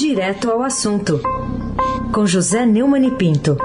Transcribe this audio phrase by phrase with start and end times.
[0.00, 1.20] Direto ao assunto,
[2.14, 3.56] com José Neumann e Pinto.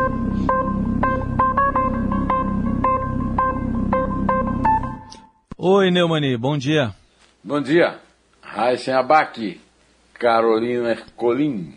[5.56, 6.92] Oi, Neumani, bom dia.
[7.43, 8.00] Bom dia.
[8.41, 9.61] Raíssen Abac,
[10.15, 11.75] Carolina Colim.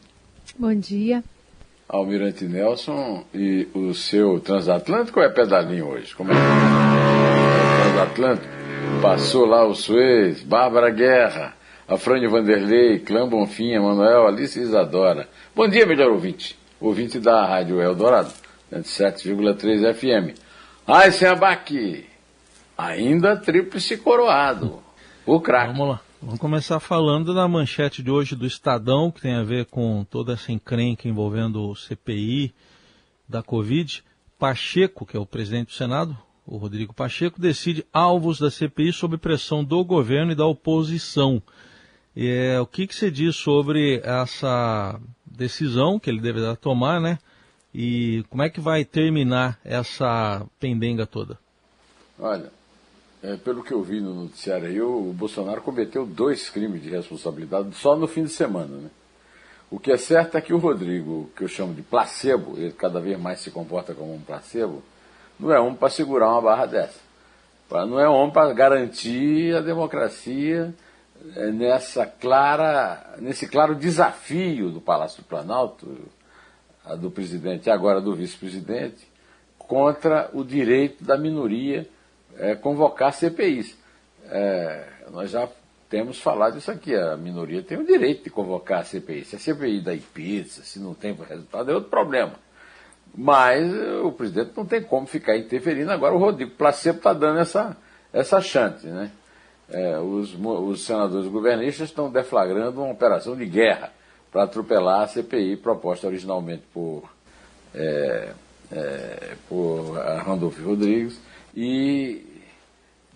[0.59, 1.23] Bom dia.
[1.87, 6.17] Almirante Nelson e o seu transatlântico é pedalinho hoje?
[6.17, 7.83] Como é que é?
[7.83, 8.55] Transatlântico?
[9.03, 11.55] Passou lá o Suez, Bárbara Guerra,
[11.89, 15.29] Afrânio Vanderlei, Clã Bonfim, Emanuel, Alice Isadora.
[15.55, 16.59] Bom dia, melhor ouvinte.
[16.81, 18.33] Ouvinte da Rádio Eldorado,
[18.73, 20.37] 107,3 FM.
[20.87, 22.05] Raíssen Abac,
[22.77, 24.83] ainda tríplice coroado.
[25.25, 25.73] O craque.
[25.73, 26.01] Vamos lá.
[26.21, 30.33] Vamos começar falando da manchete de hoje do Estadão, que tem a ver com toda
[30.33, 32.53] essa encrenca envolvendo o CPI
[33.29, 34.03] da Covid.
[34.37, 39.17] Pacheco, que é o presidente do Senado, o Rodrigo Pacheco, decide alvos da CPI sob
[39.19, 41.41] pressão do governo e da oposição.
[42.17, 47.19] É, o que, que você diz sobre essa decisão que ele deverá tomar, né?
[47.75, 51.39] E como é que vai terminar essa pendenga toda?
[52.19, 52.51] Olha,
[53.23, 57.75] é, pelo que eu vi no noticiário aí, o Bolsonaro cometeu dois crimes de responsabilidade
[57.75, 58.79] só no fim de semana.
[58.79, 58.91] Né?
[59.71, 62.99] O que é certo é que o Rodrigo, que eu chamo de placebo, ele cada
[62.99, 64.83] vez mais se comporta como um placebo,
[65.39, 67.01] não é homem para segurar uma barra dessa.
[67.71, 70.73] Não é homem para garantir a democracia
[71.53, 75.99] nessa clara, nesse claro desafio do Palácio do Planalto,
[76.99, 79.09] do presidente e agora do vice-presidente,
[79.59, 81.89] contra o direito da minoria
[82.39, 83.77] é, convocar CPIs.
[84.29, 85.49] É, nós já
[85.89, 89.25] temos falado isso aqui, a minoria tem o direito de convocar a CPI.
[89.25, 92.35] Se a CPI dá pizza, se não tem resultado, é outro problema.
[93.15, 93.73] Mas
[94.03, 95.91] o presidente não tem como ficar interferindo.
[95.91, 97.77] Agora o Rodrigo Placebo está dando essa,
[98.13, 98.87] essa chance.
[98.87, 99.11] Né?
[99.69, 103.93] É, os, os senadores governistas estão deflagrando uma operação de guerra
[104.31, 107.11] para atropelar a CPI proposta originalmente por,
[107.75, 108.33] é,
[108.71, 109.93] é, por
[110.25, 111.21] Randolfo Rodrigues
[111.55, 112.25] e,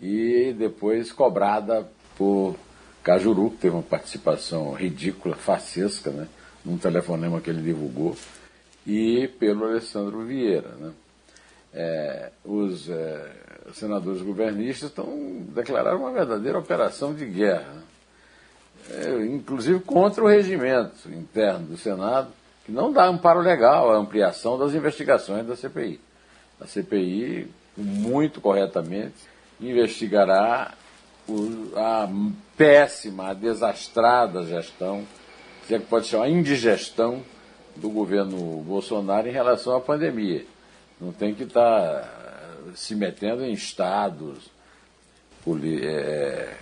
[0.00, 2.56] e depois cobrada por
[3.02, 6.28] Cajuru, que teve uma participação ridícula, facesca, né,
[6.64, 8.16] num telefonema que ele divulgou,
[8.86, 10.70] e pelo Alessandro Vieira.
[10.78, 10.92] Né.
[11.72, 13.30] É, os é,
[13.74, 15.06] senadores governistas estão
[15.54, 17.82] declararam uma verdadeira operação de guerra,
[18.90, 22.28] é, inclusive contra o regimento interno do Senado,
[22.64, 26.00] que não dá amparo legal à ampliação das investigações da CPI.
[26.60, 29.14] A CPI muito corretamente,
[29.60, 30.74] investigará
[31.28, 32.08] o, a
[32.56, 35.04] péssima, a desastrada gestão,
[35.66, 37.22] se é que pode chamar indigestão
[37.76, 40.44] do governo Bolsonaro em relação à pandemia.
[41.00, 44.50] Não tem que estar tá se metendo em estados,
[45.72, 46.54] é,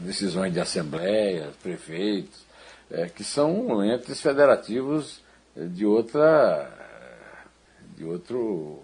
[0.00, 2.46] decisões de assembleias, prefeitos,
[2.90, 5.20] é, que são entes federativos
[5.54, 6.70] de outra
[7.96, 8.82] de outro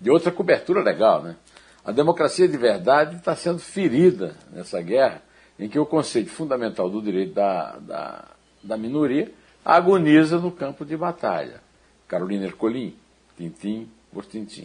[0.00, 1.22] de outra cobertura legal.
[1.22, 1.36] Né?
[1.84, 5.22] A democracia de verdade está sendo ferida nessa guerra,
[5.58, 8.24] em que o conceito fundamental do direito da, da,
[8.62, 9.32] da minoria
[9.64, 11.60] agoniza no campo de batalha.
[12.06, 12.96] Carolina Ercolim,
[13.36, 14.64] tintim por tintim.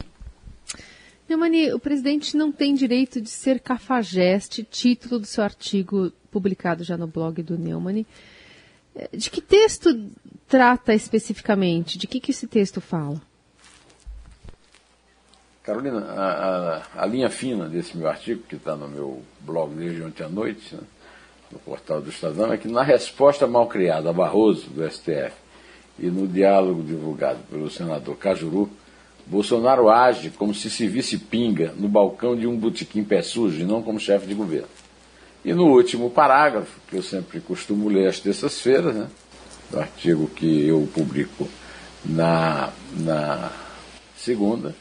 [1.28, 6.98] Neumani, o presidente não tem direito de ser cafajeste, título do seu artigo publicado já
[6.98, 8.06] no blog do Neumann.
[9.12, 10.10] De que texto
[10.48, 11.98] trata especificamente?
[11.98, 13.22] De que, que esse texto fala?
[15.64, 20.04] Carolina, a, a, a, linha fina desse meu artigo, que está no meu blog desde
[20.04, 20.82] ontem à noite, né,
[21.52, 25.34] no portal do Estadão, é que na resposta mal criada a Barroso, do STF,
[25.98, 28.70] e no diálogo divulgado pelo senador Cajuru,
[29.26, 33.66] Bolsonaro age como se se visse pinga no balcão de um botequim pé sujo e
[33.66, 34.68] não como chefe de governo.
[35.44, 39.08] E no último parágrafo, que eu sempre costumo ler às terças-feiras, né,
[39.70, 41.48] do artigo que eu publico
[42.04, 43.52] na, na
[44.16, 44.76] segunda,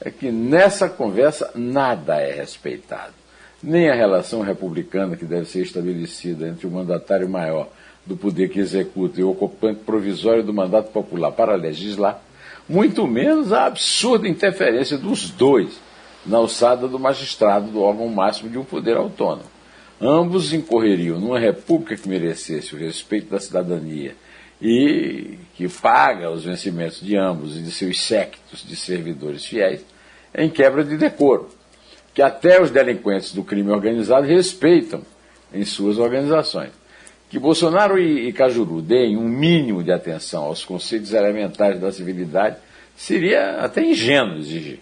[0.00, 3.14] é que nessa conversa nada é respeitado.
[3.62, 7.68] Nem a relação republicana que deve ser estabelecida entre o mandatário maior
[8.06, 12.22] do poder que executa e o ocupante provisório do mandato popular para legislar,
[12.68, 15.80] muito menos a absurda interferência dos dois
[16.26, 19.48] na alçada do magistrado do órgão máximo de um poder autônomo.
[20.00, 24.14] Ambos incorreriam numa república que merecesse o respeito da cidadania
[24.60, 29.84] e que paga os vencimentos de ambos e de seus séquitos de servidores fiéis
[30.34, 31.48] em quebra de decoro,
[32.12, 35.02] que até os delinquentes do crime organizado respeitam
[35.52, 36.70] em suas organizações.
[37.30, 42.56] Que Bolsonaro e, e Cajuru deem um mínimo de atenção aos conceitos elementares da civilidade
[42.96, 44.80] seria até ingênuo exigir.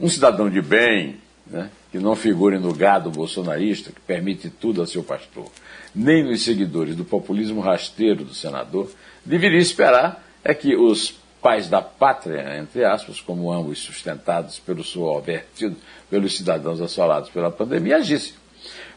[0.00, 4.86] Um cidadão de bem, né, que não figure no gado bolsonarista, que permite tudo a
[4.86, 5.46] seu pastor,
[5.94, 8.90] nem nos seguidores do populismo rasteiro do senador,
[9.24, 15.20] deveria esperar é que os pais da pátria, entre aspas, como ambos sustentados pelo suor
[15.20, 15.76] vertido
[16.10, 18.34] pelos cidadãos assolados pela pandemia, agissem.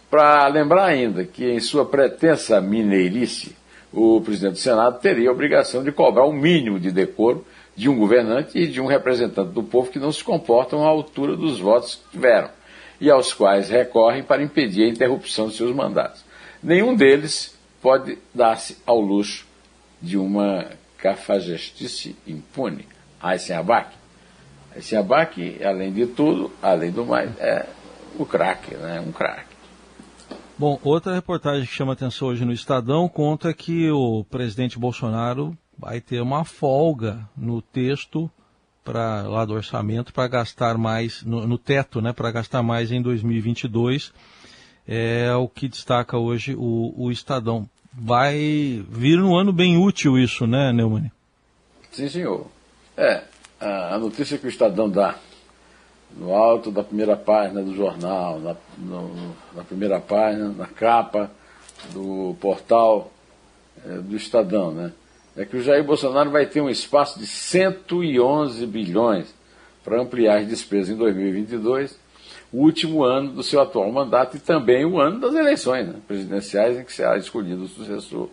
[0.09, 3.55] Para lembrar ainda que, em sua pretensa mineirice,
[3.91, 7.45] o presidente do Senado teria a obrigação de cobrar o um mínimo de decoro
[7.75, 11.35] de um governante e de um representante do povo que não se comportam à altura
[11.35, 12.49] dos votos que tiveram
[12.99, 16.23] e aos quais recorrem para impedir a interrupção de seus mandatos.
[16.63, 19.45] Nenhum deles pode dar-se ao luxo
[20.01, 20.65] de uma
[20.97, 22.87] cafajestice impune.
[23.23, 23.91] Eisenabach.
[24.75, 27.65] Eisenabach, além de tudo, além do mais, é
[28.17, 28.99] o craque, né?
[29.05, 29.56] um craque.
[30.59, 36.01] Bom, outra reportagem que chama atenção hoje no Estadão conta que o presidente Bolsonaro vai
[36.01, 38.27] ter uma folga no texto
[38.83, 43.03] para lá do orçamento para gastar mais no, no teto, né, para gastar mais em
[43.03, 44.11] 2022.
[44.87, 47.69] É o que destaca hoje o, o Estadão.
[47.93, 51.11] Vai vir um ano bem útil isso, né, Neumann?
[51.91, 52.47] Sim, senhor.
[52.97, 53.25] É,
[53.59, 55.19] a notícia que o Estadão dá
[56.15, 61.31] no alto da primeira página do jornal, na, no, na primeira página, na capa
[61.93, 63.11] do portal
[63.85, 64.91] é, do Estadão, né?
[65.35, 69.33] É que o Jair Bolsonaro vai ter um espaço de 111 bilhões
[69.83, 71.97] para ampliar as despesas em 2022,
[72.51, 76.77] o último ano do seu atual mandato e também o ano das eleições né, presidenciais
[76.77, 78.29] em que será escolhido o sucessor,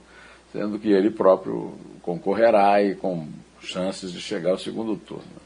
[0.50, 3.28] sendo que ele próprio concorrerá e com
[3.60, 5.43] chances de chegar ao segundo turno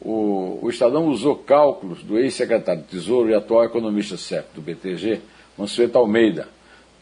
[0.00, 5.20] o, o Estadão usou cálculos do ex-secretário de Tesouro e atual economista-chefe do BTG,
[5.56, 6.48] Mansueto Almeida.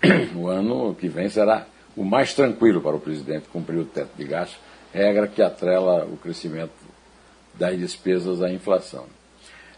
[0.34, 1.66] O ano que vem será
[1.96, 4.56] o mais tranquilo para o presidente cumprir o teto de gasto,
[4.92, 6.72] regra que atrela o crescimento
[7.54, 9.06] das despesas à inflação.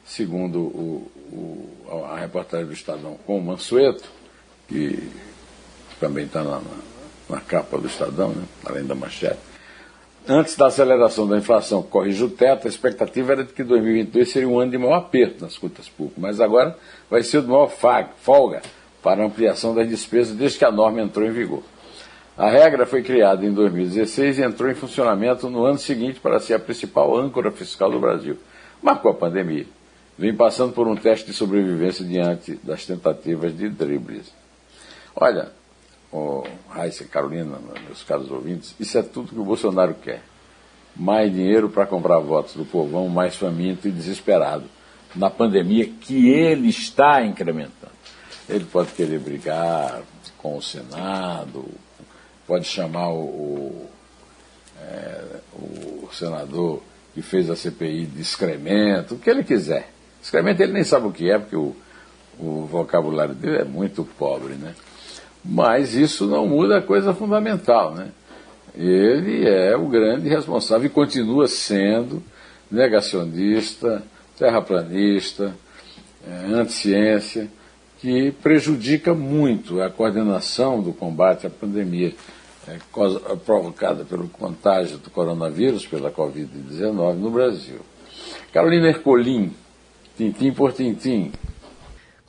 [0.05, 4.09] Segundo o, o, a reportagem do Estadão com o Mansueto,
[4.69, 5.11] que
[5.99, 6.77] também está na, na,
[7.29, 9.39] na, capa do Estadão, né, além da manchete,
[10.29, 14.31] Antes da aceleração da inflação que corrige o teto, a expectativa era de que 2022
[14.31, 16.77] seria um ano de maior aperto nas contas públicas, mas agora
[17.09, 18.61] vai ser de maior folga
[19.03, 21.63] para ampliação das despesas desde que a norma entrou em vigor.
[22.37, 26.55] A regra foi criada em 2016 e entrou em funcionamento no ano seguinte para ser
[26.55, 28.37] a principal âncora fiscal do Brasil.
[28.83, 29.67] Marcou a pandemia.
[30.17, 34.33] Vem passando por um teste de sobrevivência diante das tentativas de dribles.
[35.17, 35.51] Olha,
[36.13, 40.23] oh, Raíssa Carolina, meus caros ouvintes, isso é tudo que o Bolsonaro quer.
[40.97, 44.65] Mais dinheiro para comprar votos do povão mais faminto e desesperado
[45.15, 47.93] na pandemia que ele está incrementando.
[48.49, 50.03] Ele pode querer brigar
[50.39, 51.65] com o Senado,
[52.47, 53.91] pode chamar o, o,
[54.81, 55.25] é,
[55.55, 56.83] o senador
[57.15, 59.91] que fez a CPI de excremento, o que ele quiser.
[60.23, 61.75] Excremento ele nem sabe o que é, porque o,
[62.39, 64.75] o vocabulário dele é muito pobre, né?
[65.45, 68.09] Mas isso não muda a coisa fundamental, né?
[68.75, 72.23] Ele é o grande responsável e continua sendo
[72.71, 74.03] negacionista,
[74.39, 75.55] terraplanista,
[76.27, 77.49] é, anti-ciência,
[78.01, 82.15] que prejudica muito a coordenação do combate à pandemia
[82.69, 82.79] é,
[83.45, 87.81] provocada pelo contágio do coronavírus pela Covid-19 no Brasil.
[88.53, 89.53] Carolina Ercolim,
[90.17, 91.33] tintim por tintim,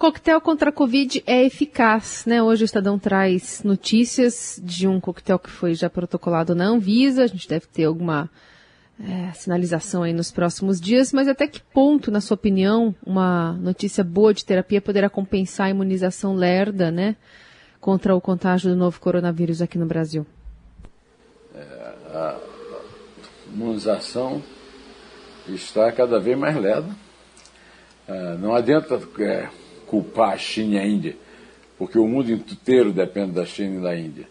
[0.02, 2.42] Coquetel contra a Covid é eficaz, né?
[2.42, 7.24] Hoje o Estadão traz notícias de um coquetel que foi já protocolado na Anvisa.
[7.24, 8.28] A gente deve ter alguma
[9.00, 14.04] é, sinalização aí nos próximos dias, mas até que ponto, na sua opinião, uma notícia
[14.04, 17.16] boa de terapia poderá compensar a imunização lerda, né?
[17.80, 20.26] Contra o contágio do novo coronavírus aqui no Brasil?
[21.54, 21.60] É,
[22.12, 22.40] a
[23.54, 24.42] imunização
[25.48, 26.90] está cada vez mais lerda.
[28.08, 29.48] É, não adianta é,
[29.92, 31.18] culpar a China e a Índia,
[31.78, 34.26] porque o mundo inteiro depende da China e da Índia.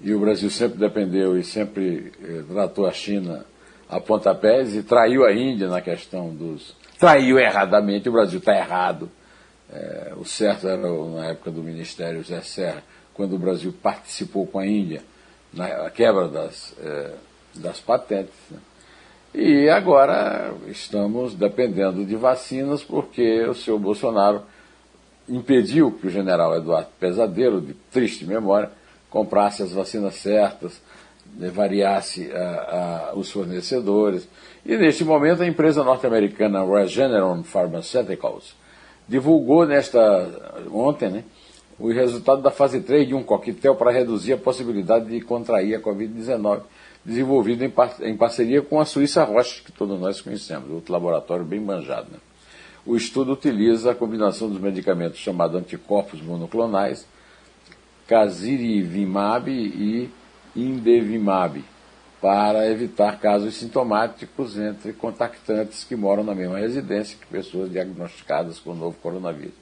[0.00, 3.44] E o Brasil sempre dependeu e sempre eh, tratou a China
[3.90, 6.74] a pontapés e traiu a Índia na questão dos.
[6.98, 9.10] Traiu erradamente, o Brasil está errado.
[9.70, 14.58] É, o certo era na época do Ministério José Serra, quando o Brasil participou com
[14.58, 15.02] a Índia
[15.52, 17.10] na quebra das, é,
[17.54, 18.34] das patentes.
[18.50, 18.58] Né?
[19.34, 24.42] E agora estamos dependendo de vacinas porque o senhor Bolsonaro
[25.32, 28.70] impediu que o general Eduardo Pesadelo, de triste memória,
[29.08, 30.80] comprasse as vacinas certas,
[31.36, 34.28] né, variasse uh, uh, os fornecedores.
[34.64, 38.54] E neste momento a empresa norte-americana Regeneron Pharmaceuticals
[39.08, 40.28] divulgou nesta
[40.70, 41.24] ontem né,
[41.78, 45.80] o resultado da fase 3 de um coquetel para reduzir a possibilidade de contrair a
[45.80, 46.60] Covid-19,
[47.04, 51.44] desenvolvido em, par em, parceria com a Suíça Roche, que todos nós conhecemos, outro laboratório
[51.44, 52.08] bem manjado.
[52.12, 52.18] Né?
[52.84, 57.06] O estudo utiliza a combinação dos medicamentos chamados anticorpos monoclonais,
[58.08, 60.10] casirivimab e
[60.54, 61.64] indevimab,
[62.20, 68.70] para evitar casos sintomáticos entre contactantes que moram na mesma residência que pessoas diagnosticadas com
[68.70, 69.54] o novo coronavírus.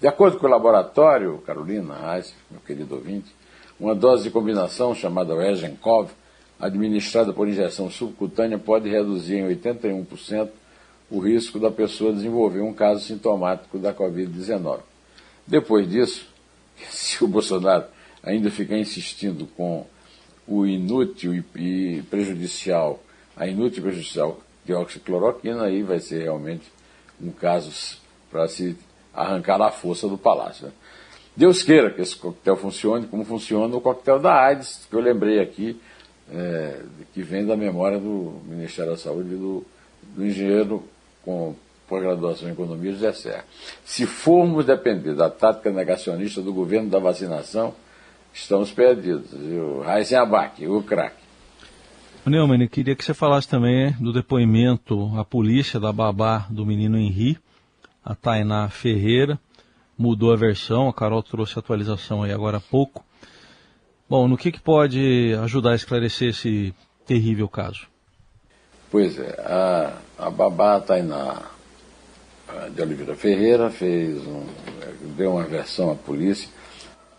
[0.00, 3.34] De acordo com o laboratório, Carolina Reis, meu querido ouvinte,
[3.78, 6.10] uma dose de combinação chamada Regencov,
[6.58, 10.48] administrada por injeção subcutânea, pode reduzir em 81%
[11.10, 14.80] o risco da pessoa desenvolver um caso sintomático da Covid-19.
[15.46, 16.28] Depois disso,
[16.90, 17.84] se o Bolsonaro
[18.22, 19.86] ainda ficar insistindo com
[20.46, 23.02] o inútil e prejudicial,
[23.36, 26.64] a inútil e prejudicial dioxicloroquina, aí vai ser realmente
[27.20, 27.98] um caso
[28.30, 28.76] para se
[29.14, 30.66] arrancar a força do palácio.
[30.66, 30.72] Né?
[31.36, 35.40] Deus queira que esse coquetel funcione como funciona o coquetel da AIDS, que eu lembrei
[35.40, 35.80] aqui,
[36.32, 36.80] é,
[37.14, 39.64] que vem da memória do Ministério da Saúde do,
[40.14, 40.82] do engenheiro
[41.26, 41.56] com
[41.88, 43.44] pós-graduação em economia, José Serra.
[43.84, 47.74] Se formos depender da tática negacionista do governo da vacinação,
[48.32, 49.32] estamos perdidos.
[49.32, 51.26] O Raíssen Abac, o craque.
[52.24, 57.38] Neumann, queria que você falasse também do depoimento à polícia da babá do menino Henri,
[58.04, 59.38] a Tainá Ferreira.
[59.98, 63.04] Mudou a versão, a Carol trouxe a atualização aí agora há pouco.
[64.08, 66.74] Bom, no que, que pode ajudar a esclarecer esse
[67.06, 67.86] terrível caso?
[68.90, 71.42] Pois é, a, a babá Tainá
[72.74, 74.46] de Oliveira Ferreira fez um,
[75.16, 76.48] deu uma versão à polícia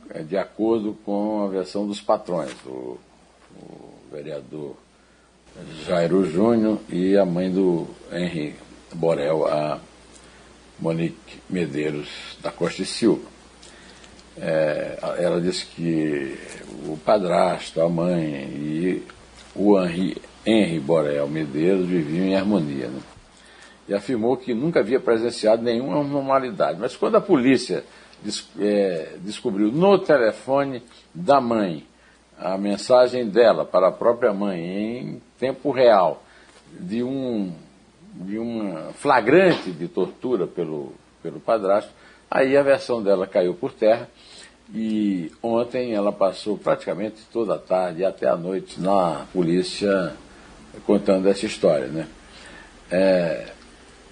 [0.10, 2.98] é, de acordo com a versão dos patrões, o,
[3.62, 4.76] o vereador
[5.86, 8.56] Jairo Júnior e a mãe do Henri
[8.94, 9.80] Borel, a
[10.80, 13.28] Monique Medeiros da Costa e Silva.
[14.38, 16.38] É, ela disse que
[16.86, 19.04] o padrasto, a mãe e
[19.56, 22.88] o Henri, Henri Borel Medeiros viviam em harmonia.
[22.88, 23.01] Né?
[23.89, 26.80] E afirmou que nunca havia presenciado nenhuma anormalidade.
[26.80, 27.84] Mas quando a polícia
[28.24, 30.82] des, é, descobriu no telefone
[31.13, 31.86] da mãe
[32.39, 34.60] a mensagem dela para a própria mãe
[35.00, 36.24] em tempo real
[36.80, 37.51] de um
[38.13, 41.92] de uma flagrante de tortura pelo, pelo padrasto,
[42.32, 44.10] aí a versão dela caiu por terra
[44.74, 50.16] e ontem ela passou praticamente toda a tarde até a noite na polícia
[50.86, 51.88] contando essa história.
[51.88, 52.08] Né?
[52.92, 53.48] É,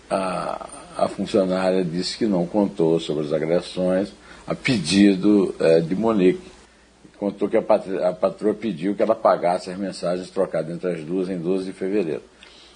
[0.10, 0.68] a,
[0.98, 4.12] a funcionária disse que não contou sobre as agressões
[4.48, 6.52] a pedido é, de Monique.
[7.18, 7.62] Contou que a,
[8.10, 11.74] a patroa pediu que ela pagasse as mensagens trocadas entre as duas em 12 de
[11.74, 12.22] fevereiro.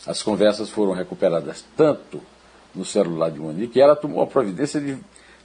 [0.07, 2.21] As conversas foram recuperadas tanto
[2.73, 4.97] no celular de Monique que ela tomou a providência de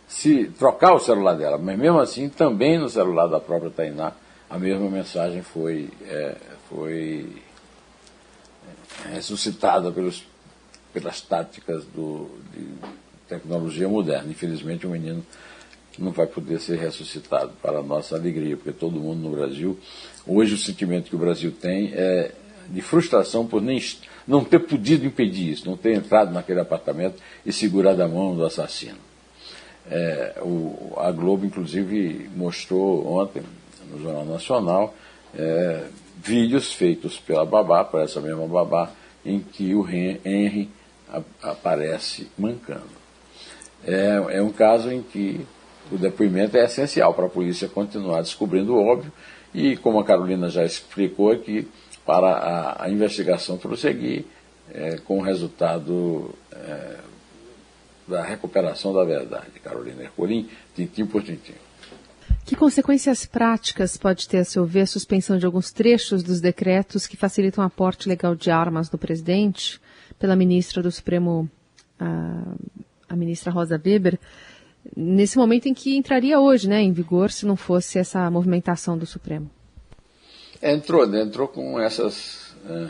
[0.07, 4.13] se trocar o celular dela, mas mesmo assim também no celular da própria Tainá
[4.49, 6.37] a mesma mensagem foi, é,
[6.69, 7.27] foi
[9.13, 10.25] ressuscitada pelos,
[10.93, 12.67] pelas táticas do, de
[13.29, 14.31] tecnologia moderna.
[14.31, 15.25] Infelizmente o menino
[15.99, 19.79] não vai poder ser ressuscitado para a nossa alegria, porque todo mundo no Brasil,
[20.27, 22.33] hoje o sentimento que o Brasil tem é
[22.69, 23.81] de frustração por nem,
[24.27, 28.45] não ter podido impedir isso, não ter entrado naquele apartamento e segurado a mão do
[28.45, 28.99] assassino.
[29.91, 33.43] É, o, a Globo, inclusive, mostrou ontem,
[33.91, 34.95] no Jornal Nacional,
[35.37, 35.85] é,
[36.25, 38.91] vídeos feitos pela babá, por essa mesma babá,
[39.25, 40.71] em que o Henry
[41.43, 43.05] aparece mancando.
[43.87, 45.47] É, é um caso em que
[45.93, 49.13] o depoimento é essencial para a polícia continuar descobrindo o óbvio
[49.53, 51.69] e, como a Carolina já explicou aqui,
[52.07, 54.25] para a, a investigação prosseguir
[54.73, 56.97] é, com o resultado é,
[58.09, 59.61] da recuperação da verdade.
[59.63, 61.55] Carolina Ercolim, tintim por tintim.
[62.45, 67.07] Que consequências práticas pode ter, a seu ver, a suspensão de alguns trechos dos decretos
[67.07, 69.81] que facilitam o aporte legal de armas do presidente
[70.19, 71.49] pela ministra do Supremo,
[71.99, 72.43] a,
[73.09, 74.19] a ministra Rosa Weber,
[74.95, 79.07] nesse momento em que entraria hoje né, em vigor se não fosse essa movimentação do
[79.07, 79.51] Supremo?
[80.63, 81.23] Entrou, né?
[81.23, 82.89] entrou com essas é,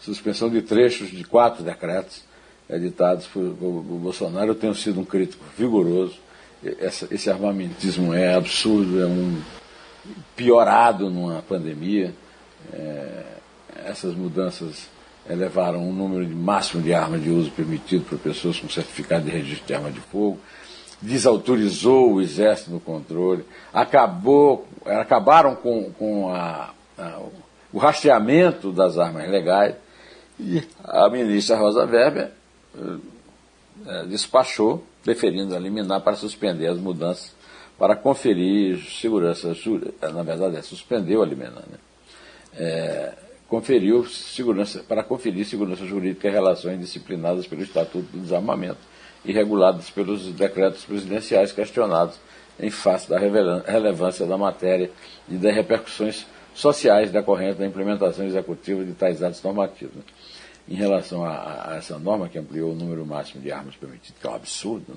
[0.00, 2.22] suspensão de trechos de quatro decretos
[2.68, 4.50] editados por, por, Bolsonaro.
[4.50, 6.16] Eu tenho sido um crítico vigoroso.
[6.80, 9.40] Essa, esse armamentismo é absurdo, é um
[10.36, 12.14] piorado numa pandemia.
[12.72, 13.22] É,
[13.84, 14.88] essas mudanças
[15.28, 19.30] elevaram o número de máximo de armas de uso permitido para pessoas com certificado de
[19.30, 20.38] registro de arma de fogo.
[21.00, 27.20] Desautorizou o exército no controle, acabou, acabaram com, com a, a,
[27.72, 29.74] o rastreamento das armas legais.
[30.38, 32.30] E a ministra Rosa Weber
[33.86, 37.32] é, despachou, preferindo eliminar para suspender as mudanças
[37.78, 39.56] para conferir segurança,
[40.12, 41.78] na verdade é, suspendeu a liminar, né?
[42.54, 43.12] É,
[43.48, 48.78] conferiu segurança, para conferir segurança jurídica em relações disciplinadas pelo Estatuto do Desarmamento
[49.24, 52.20] e reguladas pelos decretos presidenciais questionados
[52.60, 54.90] em face da relevância da matéria
[55.28, 59.96] e das repercussões sociais decorrentes da implementação executiva de tais atos normativos.
[59.96, 60.02] Né?
[60.68, 64.26] Em relação a, a, essa norma, que ampliou o número máximo de armas permitido, que
[64.26, 64.96] é um absurdo,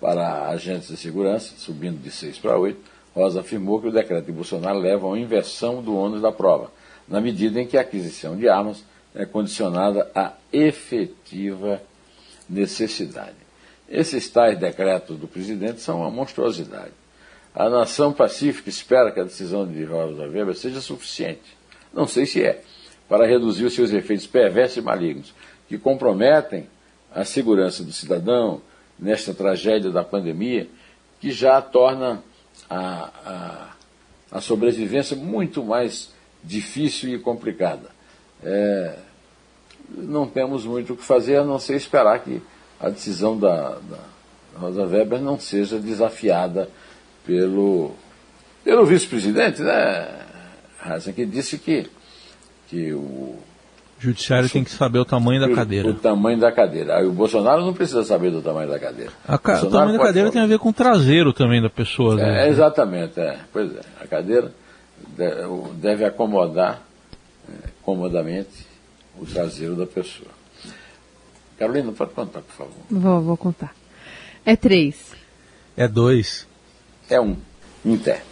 [0.00, 2.78] para agentes de segurança, subindo de 6 para 8,
[3.14, 6.72] Rosa afirmou que o decreto de Bolsonaro leva a uma inversão do ônus da prova,
[7.06, 11.80] na medida em que a aquisição de armas é condicionada à efetiva
[12.48, 13.36] necessidade.
[13.88, 16.92] Esses tais decretos do presidente são uma monstruosidade.
[17.54, 21.56] A nação pacífica espera que a decisão de Rosa Weber seja suficiente,
[21.92, 22.62] não sei se é,
[23.12, 25.34] para reduzir os seus efeitos perversos e malignos,
[25.68, 26.66] que comprometem
[27.14, 28.62] a segurança do cidadão
[28.98, 30.66] nesta tragédia da pandemia,
[31.20, 32.22] que já torna
[32.70, 36.10] a, a, a sobrevivência muito mais
[36.42, 37.90] difícil e complicada.
[38.42, 38.96] É,
[39.90, 42.40] não temos muito o que fazer a não ser esperar que
[42.80, 43.98] a decisão da, da
[44.56, 46.66] Rosa Weber não seja desafiada
[47.26, 47.90] pelo,
[48.64, 50.08] pelo vice-presidente, né,
[51.14, 51.90] que disse que,
[52.72, 53.36] que o.
[53.98, 55.90] Judiciário tem que saber o tamanho da cadeira.
[55.90, 56.96] O tamanho da cadeira.
[56.96, 59.12] Aí o Bolsonaro não precisa saber do tamanho da cadeira.
[59.40, 59.62] Ca...
[59.62, 60.32] O tamanho da cadeira falar.
[60.32, 62.16] tem a ver com o traseiro também da pessoa.
[62.16, 62.46] Né?
[62.46, 63.38] É, exatamente, é.
[63.52, 63.80] Pois é.
[64.00, 64.52] A cadeira
[65.76, 66.82] deve acomodar
[67.48, 68.66] é, comodamente
[69.20, 70.30] o traseiro da pessoa.
[71.56, 72.74] Carolina, pode contar, por favor.
[72.90, 73.72] Vou, vou contar.
[74.44, 75.12] É três.
[75.76, 76.48] É dois.
[77.08, 77.36] É um.
[77.84, 78.31] Inter.